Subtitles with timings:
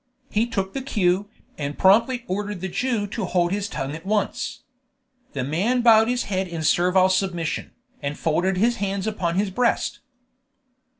[0.31, 1.29] He took the cue,
[1.59, 4.63] and promptly ordered the Jew to hold his tongue at once.
[5.33, 9.99] The man bowed his head in servile submission, and folded his hands upon his breast.